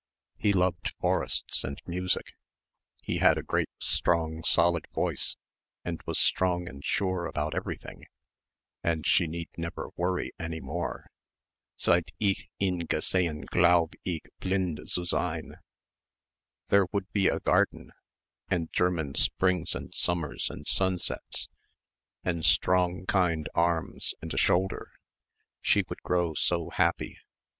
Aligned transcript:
He 0.35 0.51
loved 0.51 0.95
forests 0.99 1.63
and 1.63 1.79
music. 1.85 2.33
He 3.03 3.17
had 3.17 3.37
a 3.37 3.43
great 3.43 3.69
strong 3.77 4.43
solid 4.43 4.87
voice 4.95 5.35
and 5.85 6.01
was 6.07 6.17
strong 6.17 6.67
and 6.67 6.83
sure 6.83 7.27
about 7.27 7.53
everything 7.53 8.05
and 8.83 9.05
she 9.05 9.27
need 9.27 9.49
never 9.59 9.89
worry 9.95 10.31
any 10.39 10.59
more. 10.59 11.11
"Seit 11.75 12.09
ich 12.19 12.49
ihn 12.59 12.87
gesehen 12.87 13.45
Glaub' 13.45 13.93
ich 14.03 14.23
blind 14.39 14.79
zu 14.87 15.05
sein." 15.05 15.57
There 16.69 16.87
would 16.91 17.11
be 17.13 17.27
a 17.27 17.39
garden 17.39 17.91
and 18.49 18.73
German 18.73 19.13
springs 19.13 19.75
and 19.75 19.93
summers 19.93 20.49
and 20.49 20.67
sunsets 20.67 21.47
and 22.23 22.43
strong 22.43 23.05
kind 23.05 23.47
arms 23.53 24.15
and 24.19 24.33
a 24.33 24.37
shoulder. 24.37 24.93
She 25.61 25.83
would 25.89 26.01
grow 26.01 26.33
so 26.33 26.71
happy. 26.71 27.19